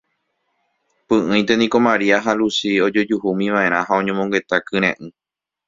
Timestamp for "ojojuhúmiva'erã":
2.85-3.79